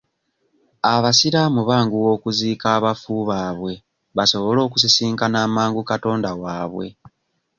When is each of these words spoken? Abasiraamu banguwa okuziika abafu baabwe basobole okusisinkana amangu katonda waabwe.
Abasiraamu 0.93 1.61
banguwa 1.69 2.09
okuziika 2.15 2.65
abafu 2.77 3.13
baabwe 3.29 3.73
basobole 4.17 4.59
okusisinkana 4.67 5.37
amangu 5.45 5.81
katonda 5.89 6.29
waabwe. 6.41 6.87